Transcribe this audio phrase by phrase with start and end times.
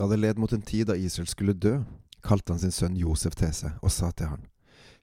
[0.00, 1.74] Da det led mot en tid da Israel skulle dø,
[2.24, 4.46] kalte han sin sønn Josef til seg og sa til han,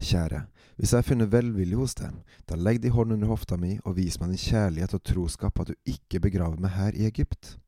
[0.02, 0.40] Kjære,
[0.78, 2.16] hvis jeg har funnet velvilje hos deg,
[2.50, 5.70] da legg din hånd under hofta mi og vis meg din kjærlighet og troskap at
[5.70, 7.60] du ikke begraver meg her i Egypt.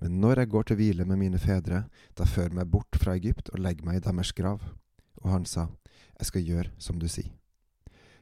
[0.00, 1.82] Men når jeg går til hvile med mine fedre,
[2.16, 4.64] da før meg bort fra Egypt og legg meg i deres grav.
[5.20, 5.66] Og han sa,
[6.20, 7.34] Jeg skal gjøre som du sier.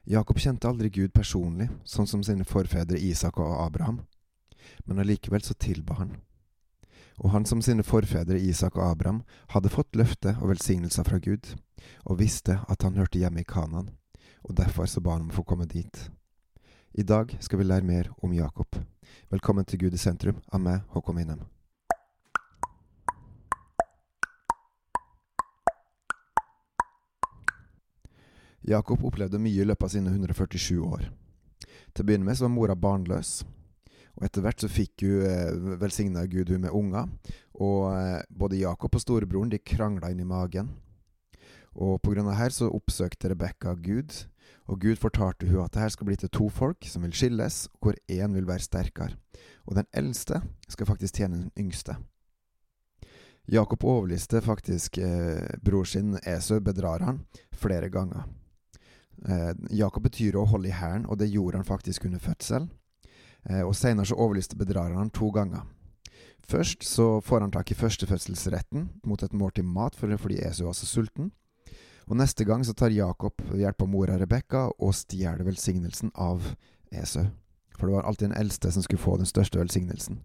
[0.06, 4.00] Jakob kjente aldri Gud personlig, sånn som sine forfedre Isak og Abraham,
[4.86, 6.16] men allikevel så tilba han
[7.20, 9.20] og han som sine forfedre Isak og Abraham
[9.52, 11.52] hadde fått løfte og velsignelser fra Gud,
[12.08, 13.90] og visste at han hørte hjemme i Kanan,
[14.42, 16.08] og derfor så ba han om å få komme dit.
[16.96, 18.80] I dag skal vi lære mer om Jakob.
[19.30, 21.44] Velkommen til Gud i sentrum av meg, Håkon Winnem.
[28.64, 31.08] Jakob opplevde mye i løpet av sine 147 år.
[31.92, 33.40] Til å begynne med så var mora barnløs,
[34.18, 37.08] og etter hvert så fikk hun eh, velsigna Gud hun med unger.
[37.60, 40.72] Og eh, både Jakob og storebroren de krangla inn i magen.
[41.78, 44.14] Og på grunn av her så oppsøkte Rebekka Gud,
[44.70, 47.64] og Gud fortalte hun at det her skal bli til to folk som vil skilles,
[47.82, 49.14] hvor én vil være sterkere.
[49.66, 51.96] Og den eldste skal faktisk tjene den yngste.
[53.50, 58.28] Jakob overliste faktisk eh, bror sin Esau, bedrareren, flere ganger.
[59.26, 62.68] Eh, Jakob betyr å holde i hæren, og det gjorde han faktisk under fødsel.
[63.48, 65.64] Eh, og Senere så overliste bedrageren han to ganger.
[66.50, 70.86] Først så får han tak i førstefødselsretten mot et måltid mat fordi Esau var så
[70.86, 71.30] sulten.
[72.10, 76.56] Og Neste gang så tar Jakob hjelp av mora Rebekka og stjeler velsignelsen av
[76.90, 77.28] Esau.
[77.78, 80.18] For det var alltid den eldste som skulle få den største velsignelsen.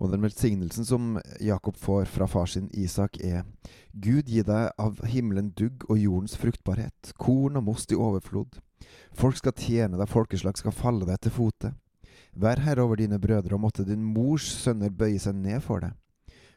[0.00, 3.44] Og den velsignelsen som Jakob får fra far sin Isak, er
[3.92, 8.58] Gud gi deg av himmelen dugg og jordens fruktbarhet, korn og most i overflod.
[9.14, 11.74] Folk skal tjene deg, folkeslag skal falle deg til fote.
[12.34, 15.94] Vær herre over dine brødre, og måtte din mors sønner bøye seg ned for deg.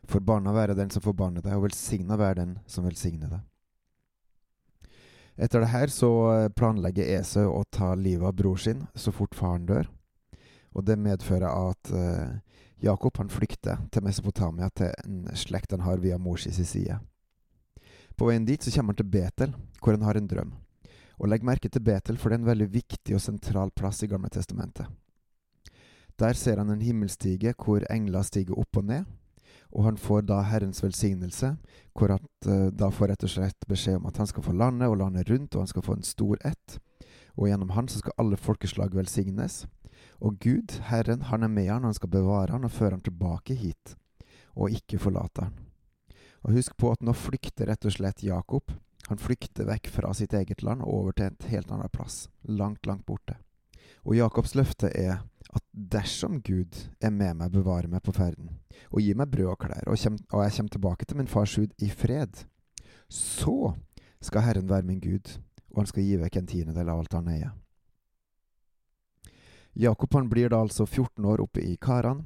[0.07, 3.45] Forbanna være den som forbanner deg, og velsigna være den som velsigner deg.
[5.37, 9.37] Etter det her så eh, planlegger Esau å ta livet av bror sin så fort
[9.37, 9.89] faren dør.
[10.73, 12.37] Og det medfører at uh,
[12.83, 16.99] Jakob han flykter til Mesopotamia, til en slekt han har via mors side.
[18.17, 20.53] På veien dit så kommer han til Betel, hvor han har en drøm.
[21.17, 24.11] Og legg merke til Betel, for det er en veldig viktig og sentral plass i
[24.11, 24.85] Gamle testamentet.
[26.19, 29.05] Der ser han en himmelstige hvor engler stiger opp og ned,
[29.71, 31.51] og han får da Herrens velsignelse,
[31.93, 34.89] hvor han uh, da får rett og slett beskjed om at han skal få landet
[34.89, 36.79] og landet rundt, og han skal få en stor ett,
[37.37, 39.65] og gjennom han så skal alle folkeslag velsignes.
[40.23, 43.53] Og Gud, Herren, han er med han, han skal bevare han og føre han tilbake
[43.53, 43.93] hit,
[44.57, 45.57] og ikke forlate han.
[46.47, 48.71] Og husk på at nå flykter rett og slett Jakob.
[49.11, 52.85] Han flykter vekk fra sitt eget land og over til et helt annet plass, langt,
[52.89, 53.37] langt borte.
[54.07, 55.21] Og Jakobs løfte er
[55.77, 58.49] dersom Gud er med meg, bevarer meg på ferden,
[58.89, 59.97] og gir meg brød og klær, og,
[60.33, 62.43] og jeg kommer tilbake til min fars hud i fred,
[63.09, 63.73] så
[64.21, 65.37] skal Herren være min Gud,
[65.71, 67.55] og han skal gi vekk en tiendedel av alt han eier.
[69.77, 72.23] Jakob han blir da altså 14 år oppe i Karan,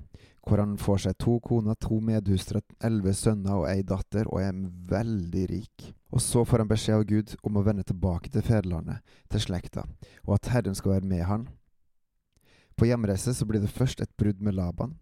[0.48, 4.56] hvor han får seg to koner, to medhustre, elleve sønner og ei datter, og er
[4.90, 5.90] veldig rik.
[6.16, 9.84] Og så får han beskjed av Gud om å vende tilbake til fedrelandet, til slekta,
[10.24, 11.46] og at Herren skal være med han,
[12.82, 14.96] på hjemreise så blir det først et brudd med Laban.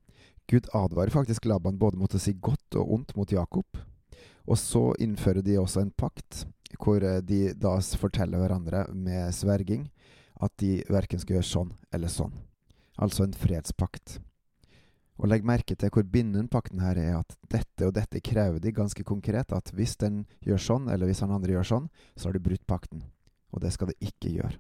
[0.52, 3.80] Gud advarer faktisk Laban både mot å si godt og ondt mot Jakob.
[4.50, 6.44] Og så innfører de også en pakt,
[6.82, 9.88] hvor eh, de da forteller hverandre med sverging
[10.44, 12.36] at de verken skal gjøre sånn eller sånn.
[13.00, 14.18] Altså en fredspakt.
[15.20, 18.76] Og legg merke til hvor bindende pakten her er, at dette og dette krever de
[18.76, 19.56] ganske konkret.
[19.56, 22.68] At hvis den gjør sånn, eller hvis han andre gjør sånn, så har de brutt
[22.68, 23.08] pakten.
[23.56, 24.60] Og det skal de ikke gjøre.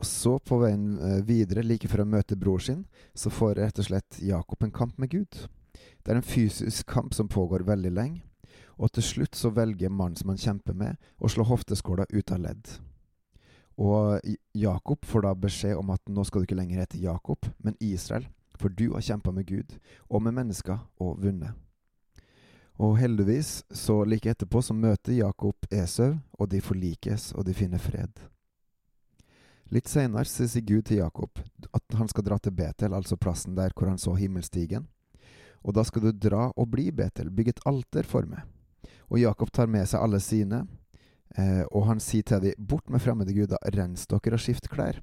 [0.00, 3.80] Og så, på veien eh, videre, like før å møte bror sin, så får rett
[3.82, 5.42] og slett Jakob en kamp med Gud.
[6.00, 8.22] Det er en fysisk kamp som pågår veldig lenge,
[8.80, 12.40] og til slutt så velger mannen som han kjemper med, å slå hofteskåla ut av
[12.40, 12.72] ledd.
[13.80, 14.24] Og
[14.56, 18.24] Jakob får da beskjed om at nå skal du ikke lenger hete Jakob, men Israel,
[18.56, 19.76] for du har kjempa med Gud
[20.08, 21.52] og med mennesker og vunnet.
[22.80, 27.80] Og heldigvis, så like etterpå, så møter Jakob Esau, og de forlikes, og de finner
[27.80, 28.24] fred.
[29.70, 31.38] Litt seinere sier Gud til Jakob
[31.70, 34.88] at han skal dra til Betel, altså plassen der hvor han så himmelstigen.
[35.62, 38.42] Og da skal du dra og bli Betel, bygge et alter for meg.
[39.10, 40.64] Og Jakob tar med seg alle sine,
[41.36, 44.98] eh, og han sier til dem, bort med fremmede guder, rens dere og skift klær.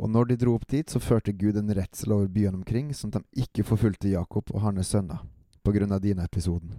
[0.00, 3.12] Og når de dro opp dit, så førte Gud en redsel over byen omkring, sånn
[3.12, 5.20] at de ikke forfulgte Jakob og hans sønner,
[5.62, 6.72] på grunn av dine episoden.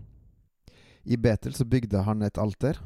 [1.04, 2.80] I Betel så bygde han et alter,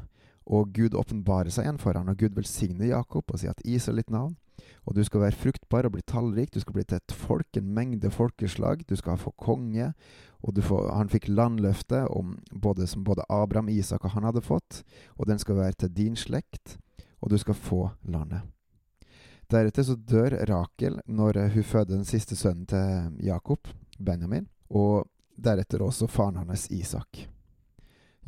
[0.48, 3.88] Og Gud åpenbarer seg igjen for ham, og Gud velsigner Jakob og sier at is
[3.88, 4.36] er litt navn,
[4.88, 7.72] og du skal være fruktbar og bli tallrik, du skal bli til et folk, en
[7.76, 9.92] mengde folkeslag, du skal få konge,
[10.40, 12.08] og får, han fikk landløftet
[12.52, 14.82] både, som både Abraham, Isak og han hadde fått,
[15.18, 16.78] og den skal være til din slekt,
[17.20, 18.46] og du skal få landet.
[19.48, 23.68] Deretter så dør Rakel når hun føder den siste sønnen til Jakob,
[23.98, 27.28] Benjamin, og deretter også faren hans Isak.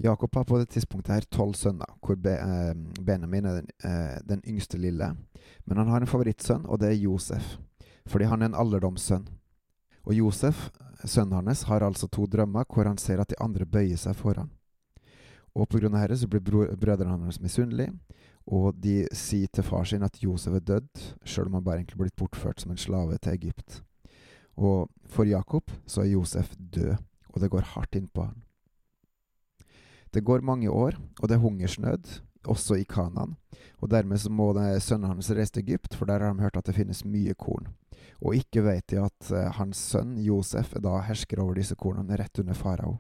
[0.03, 2.71] Jakob har på det tidspunktet her tolv sønner, hvor eh,
[3.05, 5.11] Benjamin er den, eh, den, yngste lille.
[5.65, 7.59] Men han har en favorittsønn, og det er Josef,
[8.09, 9.27] fordi han er en alderdomssønn.
[10.09, 10.71] Og Josef,
[11.05, 14.41] sønnen hans, har altså to drømmer hvor han ser at de andre bøyer seg for
[14.41, 14.49] han.
[15.53, 16.41] Og på grunn av dette så blir
[16.81, 17.93] brødrene hans misunnelige,
[18.49, 22.01] og de sier til far sin at Josef er dødd, sjøl om han bare egentlig
[22.01, 23.83] blitt bortført som en slave til Egypt.
[24.57, 26.97] Og for Jakob så er Josef død,
[27.35, 28.41] og det går hardt innpå han.
[30.11, 33.37] Det går mange år, og det er hungersnød, også i Kanan,
[33.81, 36.67] og dermed så må sønnen hans reise til Egypt, for der har de hørt at
[36.67, 37.69] det finnes mye korn.
[38.21, 42.43] Og ikke vet de at uh, hans sønn Josef da hersker over disse kornene rett
[42.43, 42.99] under farao.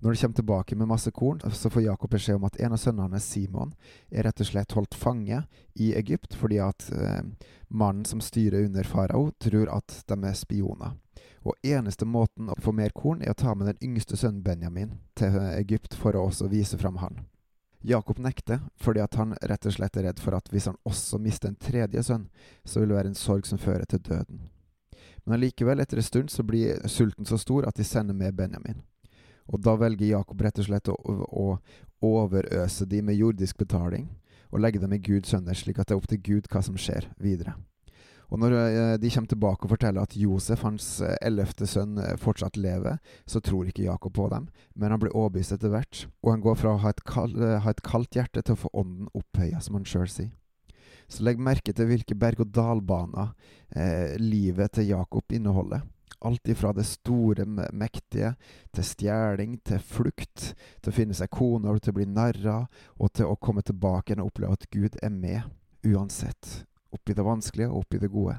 [0.00, 2.80] Når de kommer tilbake med masse korn, så får Jakob beskjed om at en av
[2.80, 3.74] sønnene Simon,
[4.08, 5.42] er rett og slett holdt fange
[5.76, 7.20] i Egypt fordi at eh,
[7.68, 10.96] mannen som styrer under farao, tror at de er spioner.
[11.40, 14.98] Og eneste måten å få mer korn, er å ta med den yngste sønnen Benjamin
[15.16, 17.22] til Egypt for å også vise fram han.
[17.80, 21.16] Jakob nekter, fordi at han rett og slett er redd for at hvis han også
[21.18, 22.26] mister en tredje sønn,
[22.64, 24.50] så vil det være en sorg som fører til døden.
[25.24, 28.82] Men allikevel, etter en stund, så blir sulten så stor at de sender med Benjamin.
[29.48, 31.46] Og da velger Jakob rett og slett å, å
[32.04, 34.10] overøse de med jordisk betaling,
[34.50, 36.76] og legge dem i Guds sønner, slik at det er opp til Gud hva som
[36.76, 37.56] skjer videre.
[38.30, 42.16] Og når eh, de kommer tilbake og forteller at Josef, hans eh, ellevte sønn, eh,
[42.20, 44.46] fortsatt lever, så tror ikke Jakob på dem,
[44.78, 46.04] men han blir overbevist etter hvert.
[46.22, 48.70] Og han går fra å ha et, kald, ha et kaldt hjerte til å få
[48.84, 50.30] ånden opphøya, som han sjøl sier.
[51.10, 53.32] Så legg merke til hvilke berg-og-dal-baner
[53.74, 55.82] eh, livet til Jakob inneholder.
[56.22, 58.34] Alt ifra det store, mektige,
[58.76, 62.60] til stjeling, til flukt, til å finne seg kone til å bli narra,
[63.00, 65.48] og til å komme tilbake og oppleve at Gud er med,
[65.82, 66.60] uansett
[66.94, 68.36] oppi det vanskelige og oppi det gode.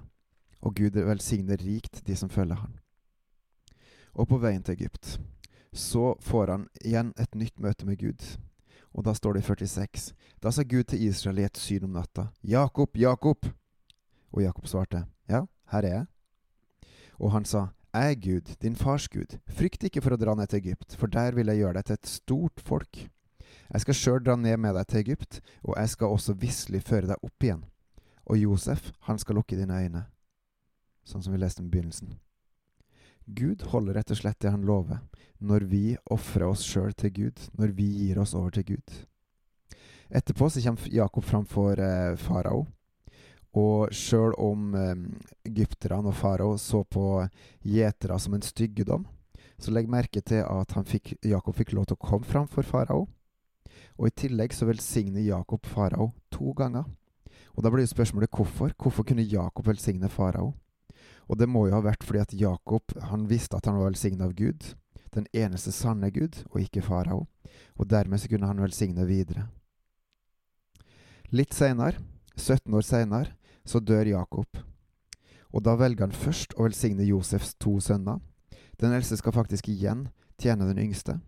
[0.62, 2.80] Og Gud velsigner rikt de som følger han.
[4.14, 5.18] Og på veien til Egypt
[5.74, 8.24] så får han igjen et nytt møte med Gud.
[8.92, 10.12] Og da står det i 46.
[10.44, 13.48] Da sa Gud til Israel i et syn om natta, Jakob, Jakob!
[14.32, 16.06] Og Jakob svarte, Ja, her er jeg.
[17.20, 20.48] Og han sa, Jeg er Gud, din fars Gud, frykt ikke for å dra ned
[20.48, 23.02] til Egypt, for der vil jeg gjøre deg til et stort folk.
[23.72, 27.12] Jeg skal sjøl dra ned med deg til Egypt, og jeg skal også visselig føre
[27.12, 27.66] deg opp igjen.
[28.32, 30.06] Og Josef, han skal lukke dine øyne,
[31.04, 32.14] sånn som vi leste i begynnelsen.
[33.28, 35.02] Gud holder rett og slett det han lover,
[35.44, 38.94] når vi ofrer oss sjøl til Gud, når vi gir oss over til Gud.
[40.08, 42.66] Etterpå så kommer Jakob fram for eh, farao,
[43.52, 44.96] og sjøl om eh,
[45.52, 47.26] egypterne og farao så på
[47.68, 49.06] gjetere som en styggedom,
[49.60, 53.10] så legg merke til at fikk, Jakob fikk lov til å komme fram for farao.
[54.00, 56.88] Og i tillegg så velsigner Jakob farao to ganger.
[57.56, 58.72] Og Da blir spørsmålet hvorfor.
[58.78, 60.54] Hvorfor kunne Jakob velsigne farao?
[61.28, 64.26] Og det må jo ha vært fordi at Jakob han visste at han var velsignet
[64.26, 64.76] av Gud,
[65.16, 67.28] den eneste sanne Gud, og ikke farao.
[67.80, 69.48] Og dermed så kunne han velsigne videre.
[71.32, 72.02] Litt seinere,
[72.36, 74.48] 17 år seinere, så dør Jakob.
[75.52, 78.20] Og da velger han først å velsigne Josefs to sønner.
[78.80, 80.08] Den eldste skal faktisk igjen
[80.42, 81.20] tjene den yngste.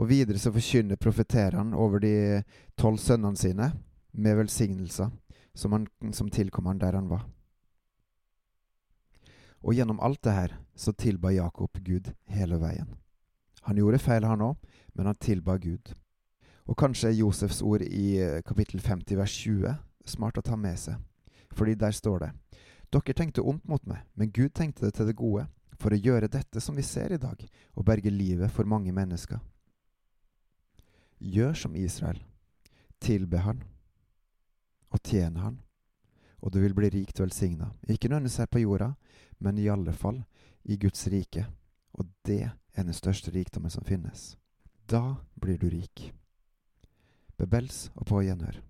[0.00, 2.42] Og videre så forkynner profeterene over de
[2.78, 3.72] tolv sønnene sine
[4.12, 5.10] med velsignelser
[5.54, 7.24] som, som tilkom han der han var.
[9.62, 12.96] Og gjennom alt det her så tilba Jakob Gud hele veien.
[13.62, 14.56] Han gjorde feil, han òg,
[14.94, 15.92] men han tilba Gud.
[16.66, 19.76] Og kanskje er Josefs ord i eh, kapittel 50 vers 20
[20.06, 20.98] smart å ta med seg,
[21.54, 22.30] fordi der står det
[22.92, 25.46] Dere tenkte ondt mot meg, men Gud tenkte det til det gode,
[25.80, 27.38] for å gjøre dette som vi ser i dag,
[27.72, 29.40] og berge livet for mange mennesker.
[31.18, 32.20] Gjør som Israel.
[33.00, 33.62] Tilbe Han
[34.92, 35.58] og tjene Han,
[36.42, 37.70] og du vil bli rikt velsigna.
[37.88, 38.92] Ikke nødvendigvis her på jorda,
[39.38, 40.22] men i alle fall
[40.64, 41.46] i Guds rike.
[41.92, 44.36] Og det er den største rikdommen som finnes.
[44.88, 46.12] Da blir du rik.
[47.38, 48.60] Bebels og på gjenhør.